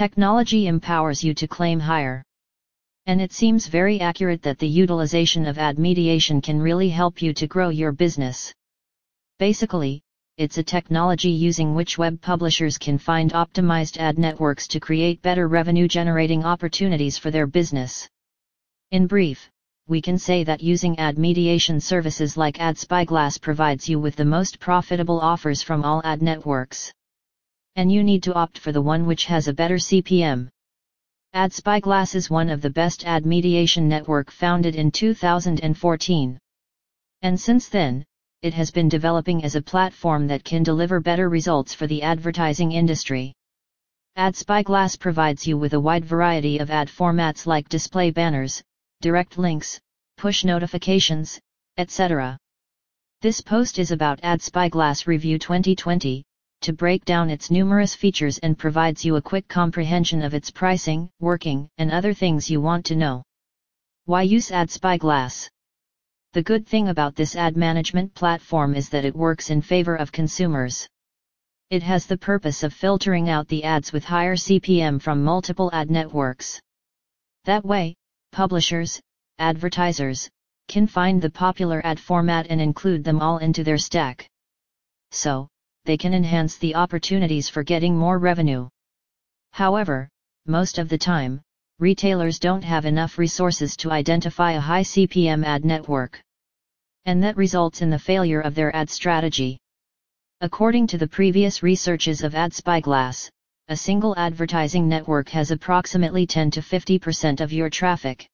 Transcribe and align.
Technology 0.00 0.66
empowers 0.66 1.22
you 1.22 1.34
to 1.34 1.46
claim 1.46 1.78
higher. 1.78 2.24
And 3.04 3.20
it 3.20 3.34
seems 3.34 3.66
very 3.66 4.00
accurate 4.00 4.40
that 4.44 4.58
the 4.58 4.66
utilization 4.66 5.44
of 5.44 5.58
ad 5.58 5.78
mediation 5.78 6.40
can 6.40 6.58
really 6.58 6.88
help 6.88 7.20
you 7.20 7.34
to 7.34 7.46
grow 7.46 7.68
your 7.68 7.92
business. 7.92 8.50
Basically, 9.38 10.00
it's 10.38 10.56
a 10.56 10.62
technology 10.62 11.28
using 11.28 11.74
which 11.74 11.98
web 11.98 12.18
publishers 12.22 12.78
can 12.78 12.96
find 12.96 13.34
optimized 13.34 13.98
ad 13.98 14.18
networks 14.18 14.66
to 14.68 14.80
create 14.80 15.20
better 15.20 15.48
revenue 15.48 15.86
generating 15.86 16.46
opportunities 16.46 17.18
for 17.18 17.30
their 17.30 17.46
business. 17.46 18.08
In 18.92 19.06
brief, 19.06 19.50
we 19.86 20.00
can 20.00 20.16
say 20.16 20.44
that 20.44 20.62
using 20.62 20.98
ad 20.98 21.18
mediation 21.18 21.78
services 21.78 22.38
like 22.38 22.56
AdSpyglass 22.56 23.38
provides 23.38 23.86
you 23.86 23.98
with 23.98 24.16
the 24.16 24.24
most 24.24 24.60
profitable 24.60 25.20
offers 25.20 25.62
from 25.62 25.84
all 25.84 26.00
ad 26.06 26.22
networks. 26.22 26.90
And 27.80 27.90
you 27.90 28.04
need 28.04 28.22
to 28.24 28.34
opt 28.34 28.58
for 28.58 28.72
the 28.72 28.82
one 28.82 29.06
which 29.06 29.24
has 29.24 29.48
a 29.48 29.54
better 29.54 29.76
CPM. 29.76 30.50
AdSpyglass 31.34 32.14
is 32.14 32.28
one 32.28 32.50
of 32.50 32.60
the 32.60 32.68
best 32.68 33.06
ad 33.06 33.24
mediation 33.24 33.88
network 33.88 34.30
founded 34.30 34.76
in 34.76 34.90
2014. 34.90 36.38
And 37.22 37.40
since 37.40 37.70
then, 37.70 38.04
it 38.42 38.52
has 38.52 38.70
been 38.70 38.90
developing 38.90 39.42
as 39.44 39.54
a 39.54 39.62
platform 39.62 40.26
that 40.26 40.44
can 40.44 40.62
deliver 40.62 41.00
better 41.00 41.30
results 41.30 41.72
for 41.72 41.86
the 41.86 42.02
advertising 42.02 42.72
industry. 42.72 43.32
AdSpyglass 44.18 44.98
provides 44.98 45.46
you 45.46 45.56
with 45.56 45.72
a 45.72 45.80
wide 45.80 46.04
variety 46.04 46.58
of 46.58 46.70
ad 46.70 46.88
formats 46.88 47.46
like 47.46 47.66
display 47.70 48.10
banners, 48.10 48.62
direct 49.00 49.38
links, 49.38 49.80
push 50.18 50.44
notifications, 50.44 51.40
etc. 51.78 52.36
This 53.22 53.40
post 53.40 53.78
is 53.78 53.90
about 53.90 54.20
AdSpyglass 54.20 55.06
Review 55.06 55.38
2020, 55.38 56.24
to 56.60 56.72
break 56.72 57.04
down 57.04 57.30
its 57.30 57.50
numerous 57.50 57.94
features 57.94 58.38
and 58.38 58.58
provides 58.58 59.04
you 59.04 59.16
a 59.16 59.22
quick 59.22 59.48
comprehension 59.48 60.22
of 60.22 60.34
its 60.34 60.50
pricing, 60.50 61.10
working, 61.20 61.68
and 61.78 61.90
other 61.90 62.12
things 62.12 62.50
you 62.50 62.60
want 62.60 62.84
to 62.86 62.96
know. 62.96 63.22
Why 64.04 64.22
use 64.22 64.50
AdSpyglass? 64.50 65.48
The 66.32 66.42
good 66.42 66.66
thing 66.66 66.88
about 66.88 67.16
this 67.16 67.34
ad 67.34 67.56
management 67.56 68.14
platform 68.14 68.74
is 68.74 68.88
that 68.90 69.04
it 69.04 69.16
works 69.16 69.50
in 69.50 69.62
favor 69.62 69.96
of 69.96 70.12
consumers. 70.12 70.88
It 71.70 71.82
has 71.82 72.06
the 72.06 72.18
purpose 72.18 72.62
of 72.62 72.74
filtering 72.74 73.28
out 73.28 73.48
the 73.48 73.64
ads 73.64 73.92
with 73.92 74.04
higher 74.04 74.36
CPM 74.36 75.00
from 75.00 75.24
multiple 75.24 75.70
ad 75.72 75.90
networks. 75.90 76.60
That 77.44 77.64
way, 77.64 77.96
publishers, 78.32 79.00
advertisers, 79.38 80.28
can 80.68 80.86
find 80.86 81.22
the 81.22 81.30
popular 81.30 81.80
ad 81.84 81.98
format 81.98 82.46
and 82.50 82.60
include 82.60 83.02
them 83.02 83.20
all 83.20 83.38
into 83.38 83.64
their 83.64 83.78
stack. 83.78 84.28
So, 85.10 85.48
they 85.84 85.96
can 85.96 86.14
enhance 86.14 86.56
the 86.56 86.74
opportunities 86.74 87.48
for 87.48 87.62
getting 87.62 87.96
more 87.96 88.18
revenue. 88.18 88.68
However, 89.52 90.08
most 90.46 90.78
of 90.78 90.88
the 90.88 90.98
time, 90.98 91.40
retailers 91.78 92.38
don't 92.38 92.62
have 92.62 92.84
enough 92.84 93.18
resources 93.18 93.76
to 93.78 93.90
identify 93.90 94.52
a 94.52 94.60
high 94.60 94.82
CPM 94.82 95.44
ad 95.44 95.64
network. 95.64 96.20
And 97.06 97.22
that 97.22 97.36
results 97.36 97.82
in 97.82 97.90
the 97.90 97.98
failure 97.98 98.40
of 98.40 98.54
their 98.54 98.74
ad 98.76 98.90
strategy. 98.90 99.58
According 100.42 100.86
to 100.88 100.98
the 100.98 101.08
previous 101.08 101.62
researches 101.62 102.22
of 102.22 102.34
AdSpyglass, 102.34 103.30
a 103.68 103.76
single 103.76 104.14
advertising 104.18 104.88
network 104.88 105.28
has 105.28 105.50
approximately 105.50 106.26
10 106.26 106.50
to 106.52 106.60
50% 106.60 107.40
of 107.40 107.52
your 107.52 107.70
traffic. 107.70 108.26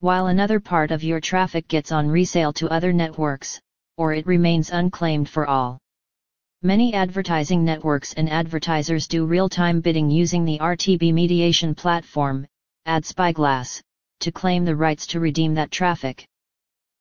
While 0.00 0.26
another 0.26 0.60
part 0.60 0.90
of 0.90 1.02
your 1.02 1.20
traffic 1.20 1.66
gets 1.68 1.92
on 1.92 2.08
resale 2.08 2.52
to 2.54 2.68
other 2.68 2.92
networks, 2.92 3.60
or 3.96 4.12
it 4.12 4.26
remains 4.26 4.70
unclaimed 4.70 5.28
for 5.28 5.46
all. 5.46 5.78
Many 6.62 6.92
advertising 6.92 7.64
networks 7.64 8.12
and 8.12 8.28
advertisers 8.28 9.08
do 9.08 9.24
real-time 9.24 9.80
bidding 9.80 10.10
using 10.10 10.44
the 10.44 10.58
RTB 10.58 11.10
mediation 11.14 11.74
platform, 11.74 12.46
AdSpyglass, 12.86 13.80
to 14.18 14.30
claim 14.30 14.66
the 14.66 14.76
rights 14.76 15.06
to 15.06 15.20
redeem 15.20 15.54
that 15.54 15.70
traffic. 15.70 16.26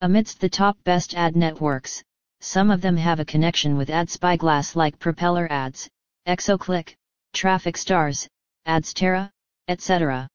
Amidst 0.00 0.40
the 0.40 0.48
top 0.48 0.82
best 0.84 1.14
ad 1.14 1.36
networks, 1.36 2.02
some 2.40 2.70
of 2.70 2.80
them 2.80 2.96
have 2.96 3.20
a 3.20 3.26
connection 3.26 3.76
with 3.76 3.90
AdSpyglass 3.90 4.74
like 4.74 4.98
Propeller 4.98 5.52
Ads, 5.52 5.86
ExoClick, 6.26 6.94
Traffic 7.34 7.76
Stars, 7.76 8.26
AdSterra, 8.66 9.28
etc. 9.68 10.28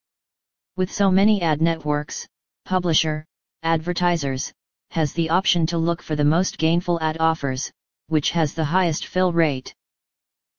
With 0.76 0.92
so 0.92 1.10
many 1.10 1.42
ad 1.42 1.60
networks, 1.60 2.28
publisher, 2.66 3.26
advertisers, 3.64 4.54
has 4.92 5.12
the 5.14 5.32
option 5.32 5.66
to 5.66 5.80
look 5.80 6.04
for 6.04 6.16
the 6.16 6.24
most 6.24 6.60
gainful 6.60 7.02
ad 7.02 7.18
offers, 7.20 7.72
which 8.08 8.32
has 8.32 8.54
the 8.54 8.64
highest 8.64 9.08
fill 9.08 9.32
rate. 9.32 9.74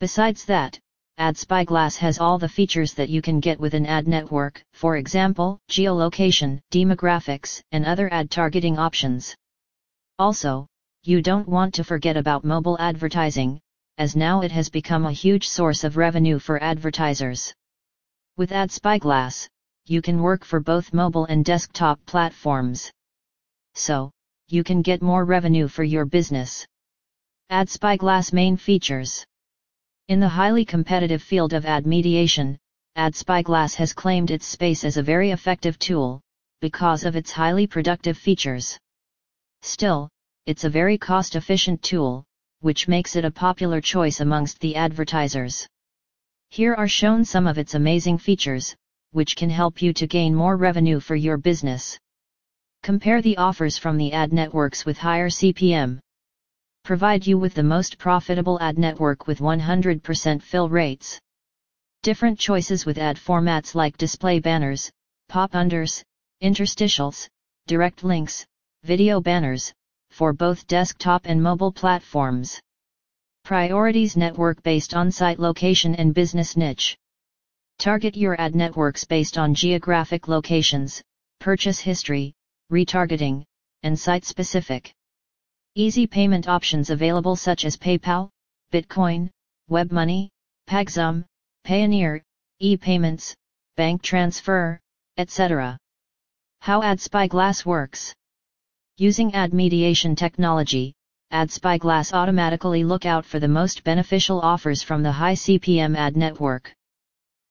Besides 0.01 0.45
that, 0.45 0.79
AdSpyglass 1.19 1.97
has 1.97 2.21
all 2.21 2.39
the 2.39 2.49
features 2.49 2.95
that 2.95 3.09
you 3.09 3.21
can 3.21 3.41
get 3.41 3.59
with 3.59 3.75
an 3.75 3.87
ad 3.87 4.07
network, 4.07 4.63
for 4.73 4.97
example, 4.97 5.59
geolocation, 5.69 6.61
demographics, 6.71 7.61
and 7.73 7.85
other 7.85 8.13
ad 8.13 8.31
targeting 8.31 8.79
options. 8.79 9.35
Also, 10.19 10.67
you 11.03 11.21
don't 11.21 11.49
want 11.49 11.75
to 11.75 11.83
forget 11.83 12.17
about 12.17 12.45
mobile 12.45 12.79
advertising, 12.79 13.61
as 13.99 14.15
now 14.15 14.43
it 14.43 14.53
has 14.53 14.69
become 14.69 15.07
a 15.07 15.13
huge 15.13 15.49
source 15.49 15.83
of 15.83 15.97
revenue 15.97 16.39
for 16.39 16.63
advertisers. 16.63 17.53
With 18.37 18.51
AdSpyglass, 18.51 19.49
you 19.87 20.01
can 20.01 20.23
work 20.23 20.45
for 20.45 20.61
both 20.61 20.93
mobile 20.93 21.25
and 21.25 21.45
desktop 21.45 21.99
platforms. 22.07 22.93
So, 23.75 24.13
you 24.47 24.63
can 24.63 24.83
get 24.83 25.03
more 25.03 25.25
revenue 25.25 25.67
for 25.67 25.83
your 25.83 26.05
business. 26.05 26.65
AdSpyglass 27.51 28.31
main 28.31 28.59
features 28.59 29.25
in 30.09 30.21
the 30.21 30.29
highly 30.29 30.67
competitive 30.67 31.23
field 31.23 31.55
of 31.55 31.65
ad 31.65 31.87
mediation, 31.87 32.59
AdSpyglass 32.99 33.75
has 33.77 33.95
claimed 33.95 34.31
its 34.31 34.45
space 34.45 34.85
as 34.85 34.99
a 34.99 35.03
very 35.03 35.31
effective 35.31 35.79
tool, 35.79 36.21
because 36.61 37.05
of 37.05 37.17
its 37.17 37.31
highly 37.31 37.67
productive 37.67 38.19
features. 38.19 38.79
Still, 39.63 40.11
it's 40.45 40.65
a 40.65 40.69
very 40.69 40.99
cost-efficient 40.99 41.83
tool, 41.83 42.23
which 42.61 42.87
makes 42.87 43.17
it 43.17 43.25
a 43.25 43.31
popular 43.31 43.81
choice 43.81 44.21
amongst 44.21 44.61
the 44.61 44.77
advertisers. 44.77 45.67
Here 46.51 46.75
are 46.75 46.89
shown 46.89 47.25
some 47.25 47.47
of 47.47 47.57
its 47.57 47.75
amazing 47.75 48.19
features, 48.19 48.77
which 49.13 49.37
can 49.37 49.49
help 49.49 49.81
you 49.81 49.95
to 49.95 50.07
gain 50.07 50.35
more 50.35 50.59
revenue 50.59 51.01
for 51.01 51.17
your 51.17 51.39
business. 51.39 51.99
Compare 52.83 53.23
the 53.23 53.39
offers 53.39 53.79
from 53.79 53.97
the 53.97 54.13
ad 54.13 54.35
networks 54.35 54.85
with 54.85 54.99
higher 54.99 55.31
CPM 55.31 56.01
provide 56.89 57.27
you 57.27 57.37
with 57.37 57.53
the 57.53 57.63
most 57.63 57.99
profitable 57.99 58.59
ad 58.63 58.79
network 58.79 59.27
with 59.27 59.41
100% 59.41 60.43
fill 60.43 60.71
rates. 60.71 61.21
Different 62.03 62.39
choices 62.39 62.87
with 62.87 62.97
ad 62.97 63.19
formats 63.19 63.75
like 63.75 63.99
display 63.99 64.41
banners, 64.41 64.91
pop-unders, 65.29 66.03
interstitials, 66.43 67.29
direct 67.67 68.05
links, 68.05 68.47
video 68.85 69.21
banners, 69.21 69.71
for 70.13 70.33
both 70.33 70.67
desktop 70.67 71.27
and 71.27 71.43
mobile 71.43 71.71
platforms. 71.71 72.59
Priorities 73.45 74.17
network 74.17 74.63
based 74.63 74.95
on 74.95 75.11
site 75.11 75.39
location 75.39 75.95
and 75.95 76.15
business 76.15 76.57
niche. 76.57 76.97
Target 77.79 78.17
your 78.17 78.41
ad 78.41 78.55
networks 78.55 79.05
based 79.05 79.37
on 79.37 79.53
geographic 79.53 80.27
locations, 80.27 81.03
purchase 81.39 81.81
history, 81.81 82.33
retargeting, 82.73 83.45
and 83.83 84.01
site 84.01 84.25
specific. 84.25 84.95
Easy 85.79 86.09
payment 86.09 86.49
options 86.49 86.91
available 86.91 87.37
such 87.37 87.65
as 87.65 87.77
PayPal, 87.77 88.31
Bitcoin, 88.73 89.31
WebMoney, 89.71 90.29
Paxum, 90.69 91.25
Payoneer, 91.65 92.21
e-payments, 92.59 93.33
bank 93.77 94.03
transfer, 94.03 94.81
etc. 95.19 95.79
How 96.59 96.83
Ad 96.83 96.99
AdSpyglass 96.99 97.65
works. 97.65 98.13
Using 98.97 99.33
ad 99.37 99.55
mediation 99.55 100.17
technology, 100.17 100.95
Ad 101.31 101.49
AdSpyglass 101.49 102.13
automatically 102.13 102.83
look 102.83 103.07
out 103.07 103.25
for 103.25 103.39
the 103.39 103.47
most 103.47 103.85
beneficial 103.85 104.41
offers 104.41 104.83
from 104.83 105.05
the 105.05 105.13
high 105.13 105.37
CPM 105.37 105.97
ad 105.97 106.17
network. 106.17 106.75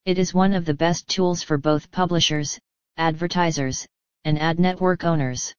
It 0.03 0.19
is 0.19 0.33
one 0.33 0.53
of 0.53 0.65
the 0.65 0.73
best 0.73 1.07
tools 1.07 1.43
for 1.43 1.57
both 1.57 1.89
publishers, 1.91 2.59
advertisers, 2.97 3.87
and 4.25 4.37
ad 4.37 4.59
network 4.59 5.05
owners. 5.05 5.53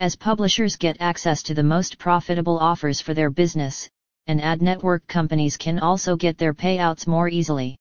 As 0.00 0.16
publishers 0.16 0.76
get 0.76 0.96
access 0.98 1.42
to 1.42 1.52
the 1.52 1.62
most 1.62 1.98
profitable 1.98 2.58
offers 2.58 3.02
for 3.02 3.12
their 3.12 3.28
business, 3.28 3.86
and 4.28 4.40
ad 4.40 4.62
network 4.62 5.06
companies 5.08 5.58
can 5.58 5.78
also 5.78 6.16
get 6.16 6.38
their 6.38 6.54
payouts 6.54 7.06
more 7.06 7.28
easily. 7.28 7.76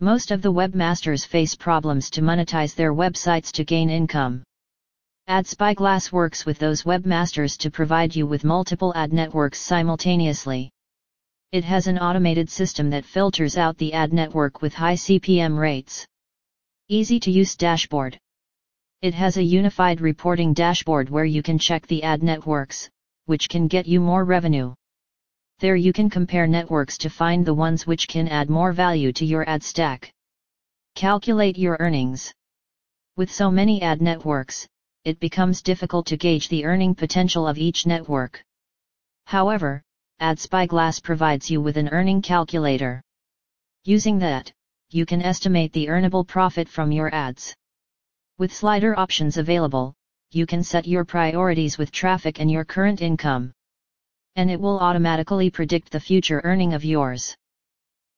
Most 0.00 0.32
of 0.32 0.42
the 0.42 0.52
webmasters 0.52 1.26
face 1.26 1.54
problems 1.54 2.10
to 2.10 2.20
monetize 2.20 2.74
their 2.74 2.92
websites 2.92 3.50
to 3.52 3.64
gain 3.64 3.88
income. 3.88 4.42
AdSpyglass 5.30 6.12
works 6.12 6.44
with 6.44 6.58
those 6.58 6.82
webmasters 6.82 7.56
to 7.56 7.70
provide 7.70 8.14
you 8.14 8.26
with 8.26 8.44
multiple 8.44 8.92
ad 8.94 9.10
networks 9.10 9.62
simultaneously. 9.62 10.70
It 11.52 11.64
has 11.64 11.86
an 11.86 11.98
automated 11.98 12.50
system 12.50 12.90
that 12.90 13.06
filters 13.06 13.56
out 13.56 13.78
the 13.78 13.94
ad 13.94 14.12
network 14.12 14.60
with 14.60 14.74
high 14.74 14.96
CPM 14.96 15.58
rates. 15.58 16.04
Easy 16.90 17.18
to 17.18 17.30
use 17.30 17.56
dashboard. 17.56 18.18
It 19.02 19.14
has 19.14 19.38
a 19.38 19.42
unified 19.42 20.02
reporting 20.02 20.52
dashboard 20.52 21.08
where 21.08 21.24
you 21.24 21.42
can 21.42 21.58
check 21.58 21.86
the 21.86 22.02
ad 22.02 22.22
networks, 22.22 22.90
which 23.24 23.48
can 23.48 23.66
get 23.66 23.86
you 23.86 23.98
more 23.98 24.26
revenue. 24.26 24.74
There 25.58 25.76
you 25.76 25.94
can 25.94 26.10
compare 26.10 26.46
networks 26.46 26.98
to 26.98 27.08
find 27.08 27.46
the 27.46 27.54
ones 27.54 27.86
which 27.86 28.08
can 28.08 28.28
add 28.28 28.50
more 28.50 28.72
value 28.72 29.10
to 29.14 29.24
your 29.24 29.48
ad 29.48 29.62
stack. 29.62 30.12
Calculate 30.96 31.56
your 31.56 31.78
earnings. 31.80 32.30
With 33.16 33.32
so 33.32 33.50
many 33.50 33.80
ad 33.80 34.02
networks, 34.02 34.68
it 35.04 35.18
becomes 35.18 35.62
difficult 35.62 36.04
to 36.08 36.18
gauge 36.18 36.50
the 36.50 36.66
earning 36.66 36.94
potential 36.94 37.48
of 37.48 37.56
each 37.56 37.86
network. 37.86 38.42
However, 39.24 39.82
AdSpyglass 40.20 41.02
provides 41.02 41.50
you 41.50 41.62
with 41.62 41.78
an 41.78 41.88
earning 41.88 42.20
calculator. 42.20 43.00
Using 43.84 44.18
that, 44.18 44.52
you 44.90 45.06
can 45.06 45.22
estimate 45.22 45.72
the 45.72 45.86
earnable 45.86 46.26
profit 46.26 46.68
from 46.68 46.92
your 46.92 47.14
ads. 47.14 47.56
With 48.40 48.54
slider 48.54 48.98
options 48.98 49.36
available, 49.36 49.92
you 50.30 50.46
can 50.46 50.62
set 50.62 50.88
your 50.88 51.04
priorities 51.04 51.76
with 51.76 51.92
traffic 51.92 52.40
and 52.40 52.50
your 52.50 52.64
current 52.64 53.02
income. 53.02 53.52
And 54.34 54.50
it 54.50 54.58
will 54.58 54.80
automatically 54.80 55.50
predict 55.50 55.92
the 55.92 56.00
future 56.00 56.40
earning 56.42 56.72
of 56.72 56.82
yours. 56.82 57.36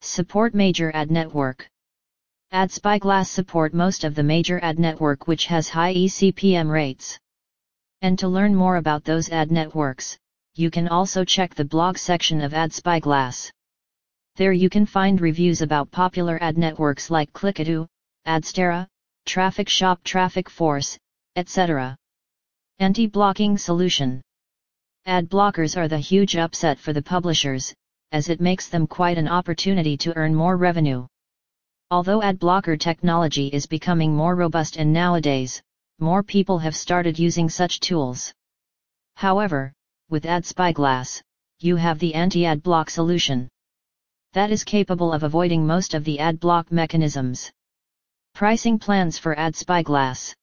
Support 0.00 0.54
major 0.54 0.92
ad 0.94 1.10
network. 1.10 1.68
AdSpyglass 2.52 3.26
support 3.26 3.74
most 3.74 4.04
of 4.04 4.14
the 4.14 4.22
major 4.22 4.60
ad 4.62 4.78
network 4.78 5.26
which 5.26 5.46
has 5.46 5.68
high 5.68 5.92
eCPM 5.92 6.70
rates. 6.70 7.18
And 8.00 8.16
to 8.20 8.28
learn 8.28 8.54
more 8.54 8.76
about 8.76 9.02
those 9.02 9.28
ad 9.28 9.50
networks, 9.50 10.16
you 10.54 10.70
can 10.70 10.86
also 10.86 11.24
check 11.24 11.52
the 11.56 11.64
blog 11.64 11.98
section 11.98 12.42
of 12.42 12.52
AdSpyglass. 12.52 13.50
There 14.36 14.52
you 14.52 14.70
can 14.70 14.86
find 14.86 15.20
reviews 15.20 15.62
about 15.62 15.90
popular 15.90 16.40
ad 16.40 16.56
networks 16.56 17.10
like 17.10 17.32
Clickadu, 17.32 17.88
AdSterra, 18.24 18.86
Traffic 19.26 19.68
Shop 19.68 20.02
Traffic 20.04 20.50
Force, 20.50 20.98
etc. 21.36 21.96
Anti-blocking 22.78 23.56
solution. 23.56 24.20
Ad 25.06 25.28
blockers 25.28 25.76
are 25.76 25.88
the 25.88 25.98
huge 25.98 26.36
upset 26.36 26.78
for 26.78 26.92
the 26.92 27.02
publishers, 27.02 27.72
as 28.12 28.28
it 28.28 28.40
makes 28.40 28.68
them 28.68 28.86
quite 28.86 29.18
an 29.18 29.28
opportunity 29.28 29.96
to 29.96 30.14
earn 30.16 30.34
more 30.34 30.56
revenue. 30.56 31.06
Although 31.90 32.22
ad 32.22 32.38
blocker 32.38 32.76
technology 32.76 33.48
is 33.48 33.66
becoming 33.66 34.14
more 34.14 34.34
robust 34.34 34.76
and 34.76 34.92
nowadays, 34.92 35.62
more 35.98 36.22
people 36.22 36.58
have 36.58 36.74
started 36.74 37.18
using 37.18 37.48
such 37.48 37.80
tools. 37.80 38.32
However, 39.16 39.72
with 40.10 40.26
Ad 40.26 40.42
AdSpyglass, 40.42 41.22
you 41.60 41.76
have 41.76 41.98
the 41.98 42.14
anti-ad 42.14 42.62
block 42.62 42.90
solution. 42.90 43.48
That 44.32 44.50
is 44.50 44.64
capable 44.64 45.12
of 45.12 45.22
avoiding 45.22 45.66
most 45.66 45.94
of 45.94 46.04
the 46.04 46.18
ad 46.18 46.40
block 46.40 46.72
mechanisms. 46.72 47.50
Pricing 48.34 48.78
plans 48.78 49.18
for 49.18 49.36
AdSpyglass. 49.36 50.34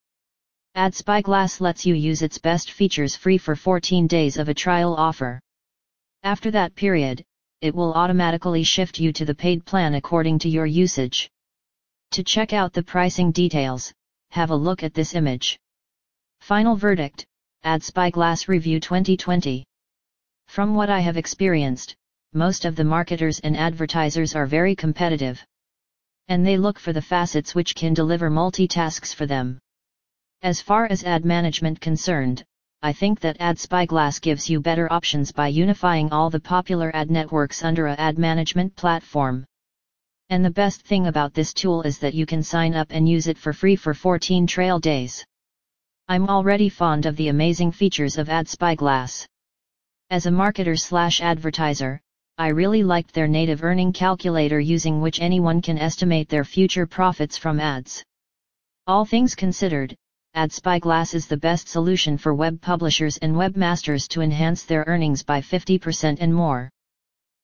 AdSpyglass 0.77 1.59
lets 1.59 1.85
you 1.85 1.95
use 1.95 2.21
its 2.21 2.37
best 2.37 2.71
features 2.71 3.15
free 3.15 3.37
for 3.37 3.55
14 3.55 4.07
days 4.07 4.37
of 4.37 4.47
a 4.47 4.53
trial 4.53 4.95
offer. 4.95 5.39
After 6.23 6.51
that 6.51 6.75
period, 6.75 7.23
it 7.61 7.75
will 7.75 7.93
automatically 7.93 8.63
shift 8.63 8.99
you 8.99 9.11
to 9.13 9.25
the 9.25 9.35
paid 9.35 9.65
plan 9.65 9.95
according 9.95 10.39
to 10.39 10.49
your 10.49 10.65
usage. 10.65 11.29
To 12.11 12.23
check 12.23 12.53
out 12.53 12.71
the 12.71 12.83
pricing 12.83 13.31
details, 13.31 13.91
have 14.31 14.51
a 14.51 14.55
look 14.55 14.83
at 14.83 14.93
this 14.93 15.13
image. 15.13 15.59
Final 16.39 16.75
verdict, 16.75 17.25
Ad 17.63 17.81
AdSpyglass 17.81 18.47
Review 18.47 18.79
2020. 18.79 19.65
From 20.47 20.73
what 20.73 20.89
I 20.89 21.01
have 21.01 21.17
experienced, 21.17 21.95
most 22.33 22.63
of 22.63 22.77
the 22.77 22.85
marketers 22.85 23.39
and 23.39 23.57
advertisers 23.57 24.35
are 24.35 24.45
very 24.45 24.75
competitive. 24.75 25.43
And 26.29 26.45
they 26.45 26.57
look 26.57 26.79
for 26.79 26.93
the 26.93 27.01
facets 27.01 27.53
which 27.53 27.75
can 27.75 27.93
deliver 27.93 28.29
multitasks 28.29 29.13
for 29.13 29.25
them. 29.25 29.59
As 30.41 30.61
far 30.61 30.85
as 30.85 31.03
ad 31.03 31.25
management 31.25 31.81
concerned, 31.81 32.45
I 32.81 32.93
think 32.93 33.19
that 33.19 33.39
AdSpyglass 33.39 34.21
gives 34.21 34.49
you 34.49 34.61
better 34.61 34.89
options 34.93 35.33
by 35.33 35.49
unifying 35.49 36.13
all 36.13 36.29
the 36.29 36.39
popular 36.39 36.95
ad 36.95 37.11
networks 37.11 37.61
under 37.61 37.87
a 37.87 37.95
ad 37.95 38.17
management 38.17 38.73
platform. 38.77 39.43
And 40.29 40.45
the 40.45 40.51
best 40.51 40.83
thing 40.83 41.07
about 41.07 41.33
this 41.33 41.53
tool 41.53 41.81
is 41.81 41.97
that 41.99 42.13
you 42.13 42.25
can 42.25 42.41
sign 42.41 42.75
up 42.75 42.87
and 42.91 43.09
use 43.09 43.27
it 43.27 43.37
for 43.37 43.51
free 43.51 43.75
for 43.75 43.93
14 43.93 44.47
trail 44.47 44.79
days. 44.79 45.25
I'm 46.07 46.29
already 46.29 46.69
fond 46.69 47.05
of 47.05 47.17
the 47.17 47.27
amazing 47.27 47.71
features 47.71 48.17
of 48.17 48.29
AdSpyglass. 48.29 49.25
As 50.09 50.25
a 50.25 50.31
marketer 50.31 50.79
slash 50.79 51.21
advertiser, 51.21 51.99
I 52.39 52.47
really 52.47 52.83
liked 52.83 53.13
their 53.13 53.27
native 53.27 53.65
earning 53.65 53.91
calculator 53.91 54.61
using 54.61 55.01
which 55.01 55.19
anyone 55.19 55.61
can 55.61 55.77
estimate 55.77 56.29
their 56.29 56.45
future 56.45 56.85
profits 56.87 57.35
from 57.35 57.59
ads. 57.59 58.01
All 58.87 59.03
things 59.03 59.35
considered, 59.35 59.93
AdSpyglass 60.37 61.13
is 61.13 61.27
the 61.27 61.35
best 61.35 61.67
solution 61.67 62.17
for 62.17 62.33
web 62.33 62.61
publishers 62.61 63.17
and 63.17 63.35
webmasters 63.35 64.07
to 64.07 64.21
enhance 64.21 64.63
their 64.63 64.85
earnings 64.87 65.21
by 65.21 65.41
50% 65.41 66.19
and 66.21 66.33
more. 66.33 66.69